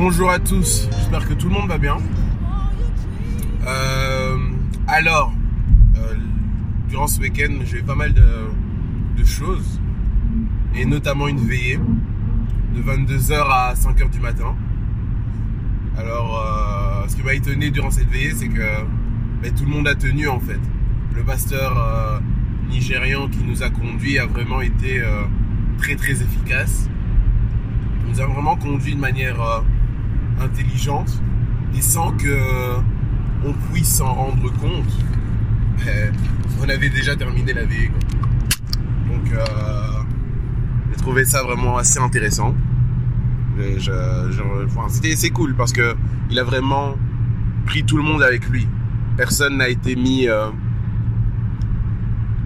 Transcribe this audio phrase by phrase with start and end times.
[0.00, 1.96] Bonjour à tous, j'espère que tout le monde va bien.
[3.66, 4.38] Euh,
[4.86, 5.32] alors,
[5.96, 6.14] euh,
[6.88, 9.80] durant ce week-end, j'ai eu pas mal de, choses,
[10.76, 11.80] et notamment une veillée
[12.76, 14.54] de 22h à 5h du matin.
[15.96, 18.84] Alors, euh, ce qui m'a étonné durant cette veillée, c'est que
[19.42, 20.60] ben, tout le monde a tenu en fait.
[21.16, 22.22] Le pasteur
[22.70, 25.02] nigérian qui nous a conduits a vraiment été
[25.76, 26.88] très très efficace.
[28.08, 29.64] Nous a vraiment conduit de manière
[30.40, 31.22] intelligente
[31.74, 32.78] et sans que euh,
[33.44, 35.04] on puisse s'en rendre compte.
[35.84, 36.12] Ben,
[36.60, 37.98] on avait déjà terminé la quoi.
[39.08, 39.44] Donc, euh,
[40.90, 42.54] j'ai trouvé ça vraiment assez intéressant.
[44.88, 45.94] C'est cool parce que
[46.30, 46.96] il a vraiment
[47.66, 48.68] pris tout le monde avec lui.
[49.16, 50.48] Personne n'a été mis euh,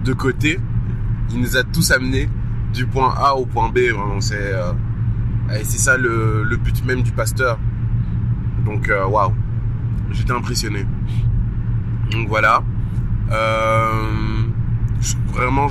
[0.03, 0.59] de côté.
[1.31, 2.29] Il nous a tous amenés
[2.73, 3.79] du point A au point B.
[4.19, 4.73] C'est euh,
[5.51, 7.59] et c'est ça le but même du pasteur.
[8.65, 9.33] Donc euh, waouh,
[10.11, 10.85] j'étais impressionné.
[12.11, 12.63] Donc voilà.
[13.31, 14.43] Euh,
[15.33, 15.67] vraiment,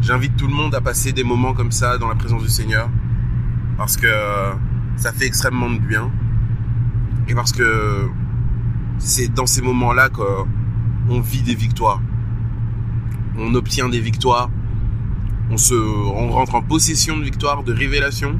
[0.00, 2.88] j'invite tout le monde à passer des moments comme ça dans la présence du Seigneur
[3.76, 4.08] parce que
[4.96, 6.10] ça fait extrêmement de bien
[7.28, 8.08] et parce que
[8.98, 12.00] c'est dans ces moments-là qu'on vit des victoires.
[13.38, 14.50] On obtient des victoires.
[15.50, 18.38] On se, rentre en possession de victoires, de révélations.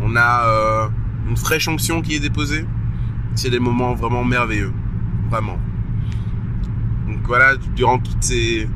[0.00, 0.88] On a euh,
[1.28, 2.66] une fraîche onction qui est déposée.
[3.34, 4.72] C'est des moments vraiment merveilleux,
[5.30, 5.58] vraiment.
[7.06, 8.68] Donc voilà, durant toutes ces,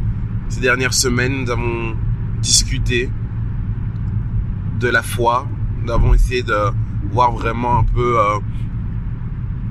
[0.60, 1.96] dernières semaines, nous avons
[2.40, 3.10] discuté
[4.80, 5.46] de la foi.
[5.82, 6.54] Nous avons essayé de
[7.12, 8.38] voir vraiment un peu euh,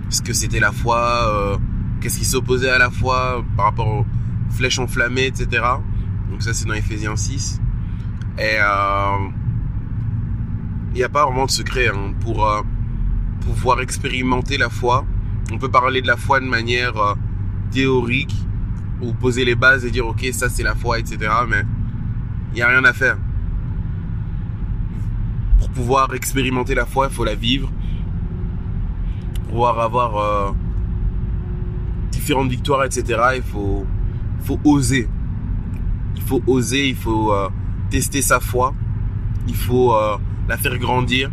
[0.09, 1.57] ce que c'était la foi, euh,
[2.01, 4.05] qu'est-ce qui s'opposait à la foi par rapport aux
[4.51, 5.63] flèches enflammées, etc.
[6.29, 7.59] Donc ça c'est dans Ephésiens 6.
[8.37, 9.29] Et euh,
[10.95, 12.61] il n'y a pas vraiment de secret hein, pour euh,
[13.41, 15.05] pouvoir expérimenter la foi.
[15.51, 17.15] On peut parler de la foi de manière euh,
[17.69, 18.33] théorique
[19.01, 21.17] ou poser les bases et dire ok ça c'est la foi, etc.
[21.49, 21.63] Mais
[22.51, 23.17] il n'y a rien à faire.
[25.59, 27.69] Pour pouvoir expérimenter la foi, il faut la vivre.
[29.33, 30.51] Pour pouvoir avoir euh,
[32.09, 33.21] différentes victoires, etc.
[33.35, 33.85] Il faut,
[34.39, 35.09] faut oser.
[36.15, 37.49] Il faut oser, il faut euh,
[37.89, 38.73] tester sa foi.
[39.49, 39.93] Il faut
[40.47, 41.29] la faire grandir.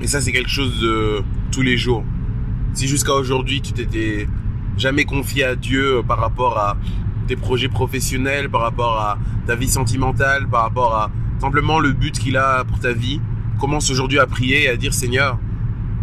[0.00, 2.04] Et ça, c'est quelque chose de tous les jours.
[2.72, 4.26] Si jusqu'à aujourd'hui, tu t'étais
[4.76, 6.76] jamais confié à Dieu euh, par rapport à
[7.26, 12.18] tes projets professionnels, par rapport à ta vie sentimentale, par rapport à simplement le but
[12.18, 13.20] qu'il a pour ta vie,
[13.58, 15.38] commence aujourd'hui à prier et à dire Seigneur,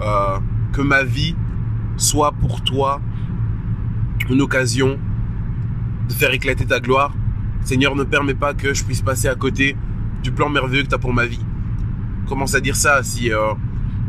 [0.02, 0.38] euh,
[0.74, 1.36] que ma vie
[1.98, 3.02] soit pour toi
[4.30, 5.00] une occasion
[6.08, 7.14] de faire éclater ta gloire.
[7.64, 9.76] Seigneur, ne permets pas que je puisse passer à côté
[10.24, 11.44] du plan merveilleux que tu as pour ma vie.
[12.28, 13.54] Commence à dire ça si euh,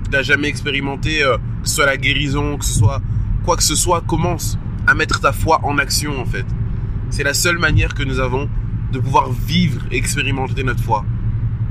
[0.04, 3.00] tu n'as jamais expérimenté, euh, que ce soit la guérison, que ce soit
[3.44, 6.44] quoi que ce soit, commence à mettre ta foi en action en fait.
[7.10, 8.48] C'est la seule manière que nous avons
[8.92, 11.04] de pouvoir vivre et expérimenter notre foi.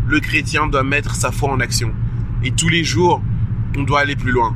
[0.07, 1.91] Le chrétien doit mettre sa foi en action.
[2.43, 3.21] Et tous les jours,
[3.77, 4.55] on doit aller plus loin.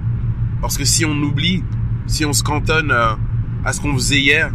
[0.61, 1.63] Parce que si on oublie,
[2.07, 3.13] si on se cantonne euh,
[3.65, 4.51] à ce qu'on faisait hier,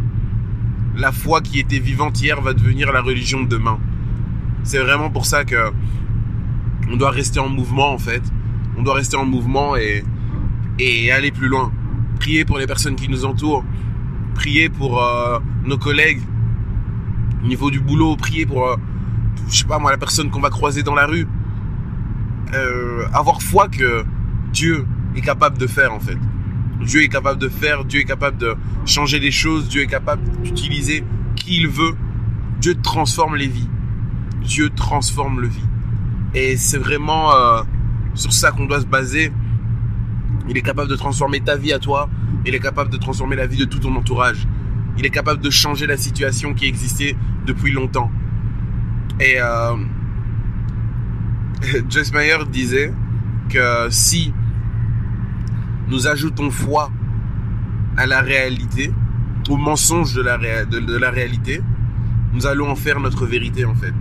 [0.95, 3.79] la foi qui était vivante hier va devenir la religion de demain.
[4.63, 5.71] C'est vraiment pour ça que
[6.89, 8.21] on doit rester en mouvement en fait.
[8.77, 10.03] On doit rester en mouvement et,
[10.79, 11.71] et aller plus loin.
[12.19, 13.63] Prier pour les personnes qui nous entourent.
[14.35, 16.21] Prier pour euh, nos collègues.
[17.43, 18.75] Au niveau du boulot, prier pour, euh,
[19.49, 21.27] je sais pas moi, la personne qu'on va croiser dans la rue.
[22.53, 24.05] Euh, avoir foi que
[24.53, 24.85] Dieu
[25.15, 26.17] est capable de faire en fait.
[26.81, 28.55] Dieu est capable de faire, Dieu est capable de
[28.85, 31.03] changer les choses, Dieu est capable d'utiliser
[31.35, 31.95] qui il veut.
[32.61, 33.69] Dieu transforme les vies.
[34.41, 35.67] Dieu transforme le vie.
[36.33, 37.61] Et c'est vraiment euh,
[38.13, 39.31] sur ça qu'on doit se baser.
[40.49, 42.09] Il est capable de transformer ta vie à toi.
[42.45, 44.47] Il est capable de transformer la vie de tout ton entourage.
[44.97, 47.15] il est capable de changer la situation qui existait
[47.45, 48.11] depuis longtemps.
[49.19, 49.75] Et euh,
[51.89, 52.93] Joyce Meyer disait
[53.49, 54.33] que si
[55.87, 56.91] nous ajoutons foi
[57.95, 58.91] à la réalité,
[59.49, 61.61] au mensonge de la, de, de la réalité,
[62.33, 63.93] nous allons en faire notre vérité en fait.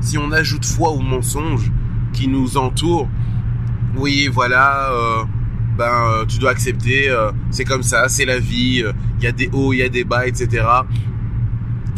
[0.00, 1.72] Si on ajoute foi au mensonge
[2.12, 3.08] qui nous entoure,
[3.96, 5.24] oui voilà, euh,
[5.76, 8.84] ben euh, tu dois accepter, euh, c'est comme ça, c'est la vie,
[9.18, 10.64] il y a des hauts, il y a des bas, etc.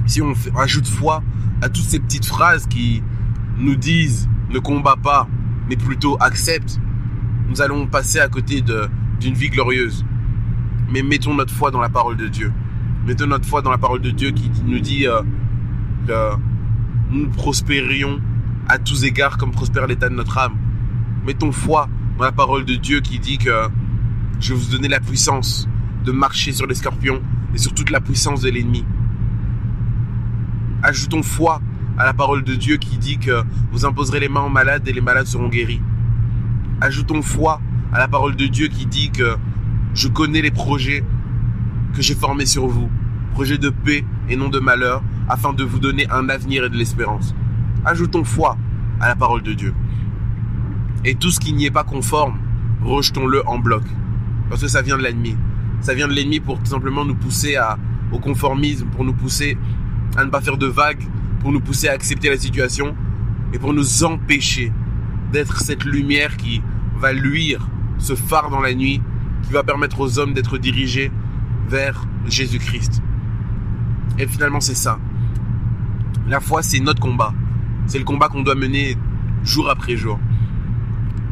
[0.06, 1.22] Si on ajoute foi
[1.60, 3.02] à toutes ces petites phrases qui
[3.58, 5.28] nous disent ne combat pas,
[5.68, 6.80] mais plutôt accepte,
[7.48, 10.04] nous allons passer à côté d'une vie glorieuse.
[10.90, 12.52] Mais mettons notre foi dans la parole de Dieu.
[13.06, 15.06] Mettons notre foi dans la parole de Dieu qui nous dit
[16.06, 16.34] que
[17.10, 18.20] nous prospérions
[18.68, 20.56] à tous égards comme prospère l'état de notre âme.
[21.24, 21.88] Mettons foi
[22.18, 23.68] dans la parole de Dieu qui dit que
[24.40, 25.68] je vais vous donner la puissance
[26.04, 27.22] de marcher sur les scorpions
[27.54, 28.84] et sur toute la puissance de l'ennemi.
[30.82, 31.60] Ajoutons foi
[31.96, 34.92] à la parole de Dieu qui dit que vous imposerez les mains aux malades et
[34.92, 35.80] les malades seront guéris.
[36.80, 37.60] Ajoutons foi
[37.92, 39.36] à la parole de Dieu qui dit que
[39.94, 41.02] je connais les projets
[41.94, 42.88] que j'ai formés sur vous,
[43.32, 46.76] projets de paix et non de malheur, afin de vous donner un avenir et de
[46.76, 47.34] l'espérance.
[47.84, 48.56] Ajoutons foi
[49.00, 49.74] à la parole de Dieu.
[51.04, 52.38] Et tout ce qui n'y est pas conforme,
[52.82, 53.82] rejetons-le en bloc.
[54.48, 55.36] Parce que ça vient de l'ennemi.
[55.80, 57.56] Ça vient de l'ennemi pour tout simplement nous pousser
[58.10, 59.56] au conformisme, pour nous pousser
[60.16, 61.02] à ne pas faire de vagues,
[61.40, 62.96] pour nous pousser à accepter la situation
[63.52, 64.72] et pour nous empêcher
[65.32, 66.62] d'être cette lumière qui
[66.98, 69.00] va luire, ce phare dans la nuit,
[69.42, 71.12] qui va permettre aux hommes d'être dirigés
[71.68, 73.02] vers Jésus-Christ.
[74.18, 74.98] Et finalement, c'est ça.
[76.28, 77.32] La foi, c'est notre combat.
[77.86, 78.96] C'est le combat qu'on doit mener
[79.44, 80.18] jour après jour.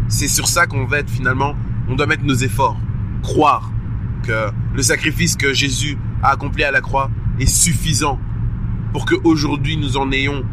[0.09, 1.55] C'est sur ça qu'on va être finalement,
[1.89, 2.79] on doit mettre nos efforts.
[3.23, 3.71] Croire
[4.23, 8.19] que le sacrifice que Jésus a accompli à la croix est suffisant
[8.93, 10.45] pour que aujourd'hui nous en ayons,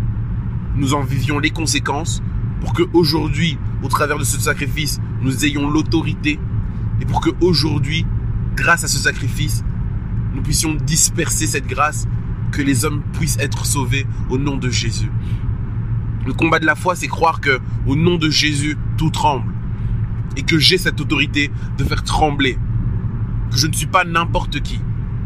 [0.75, 2.21] nous en vivions les conséquences,
[2.59, 6.39] pour que aujourd'hui, au travers de ce sacrifice, nous ayons l'autorité,
[6.99, 8.05] et pour que aujourd'hui,
[8.55, 9.63] grâce à ce sacrifice,
[10.33, 12.07] nous puissions disperser cette grâce,
[12.53, 15.11] que les hommes puissent être sauvés au nom de Jésus.
[16.25, 19.51] Le combat de la foi, c'est croire que au nom de Jésus, tout tremble
[20.37, 22.57] et que j'ai cette autorité de faire trembler,
[23.51, 24.79] que je ne suis pas n'importe qui,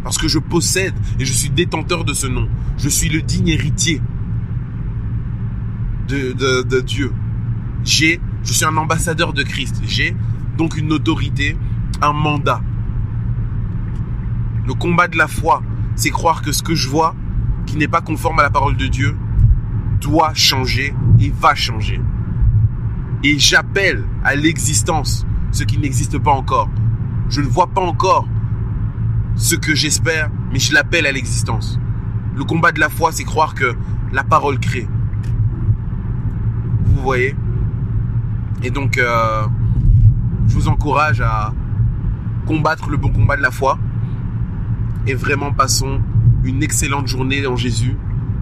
[0.04, 2.50] parce que je possède et je suis détenteur de ce nom.
[2.78, 4.02] Je suis le digne héritier
[6.08, 6.32] de,
[6.64, 7.12] de, Dieu.
[7.84, 9.82] J'ai, je suis un ambassadeur de Christ.
[9.86, 10.16] J'ai
[10.58, 11.58] donc une autorité,
[12.02, 12.62] un mandat.
[14.66, 15.62] Le combat de la foi,
[15.98, 17.14] c'est croire que ce que je vois,
[17.66, 19.18] qui n'est pas conforme à la parole de Dieu,
[20.00, 22.00] doit changer et va changer.
[23.24, 26.70] Et j'appelle à l'existence ce qui n'existe pas encore.
[27.30, 28.28] Je ne vois pas encore
[29.36, 31.80] ce que j'espère, mais je l'appelle à l'existence.
[32.36, 33.76] Le combat de la foi, c'est croire que
[34.14, 34.88] la parole crée.
[36.86, 37.36] Vous voyez?
[38.64, 39.48] Et donc, euh,
[40.48, 41.54] je vous encourage à
[42.46, 43.80] combattre le bon combat de la foi.
[45.07, 46.01] Et vraiment, passons
[46.44, 47.95] une excellente journée en Jésus.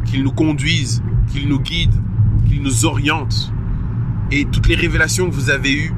[0.03, 1.93] Qu'il nous conduise, qu'il nous guide,
[2.47, 3.53] qu'il nous oriente.
[4.31, 5.93] Et toutes les révélations que vous avez eues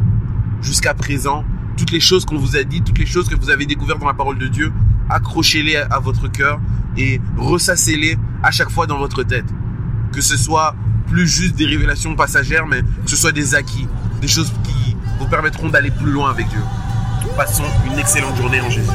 [0.61, 1.45] jusqu'à présent,
[1.77, 4.07] toutes les choses qu'on vous a dit, toutes les choses que vous avez découvertes dans
[4.07, 4.73] la parole de Dieu,
[5.09, 6.59] accrochez-les à votre cœur
[6.97, 9.45] et ressassez-les à chaque fois dans votre tête.
[10.11, 10.75] Que ce soit
[11.07, 13.87] plus juste des révélations passagères, mais que ce soit des acquis,
[14.21, 16.61] des choses qui vous permettront d'aller plus loin avec Dieu.
[17.37, 18.89] Passons une excellente journée en Jésus.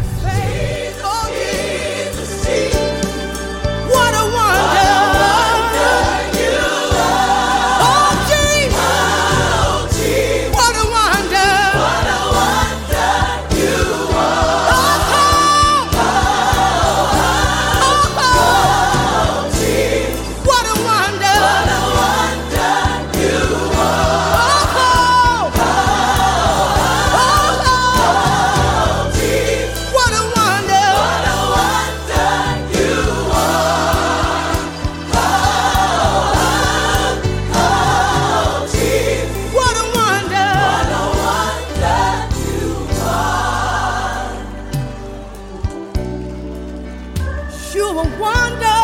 [47.83, 48.82] You are wonderful.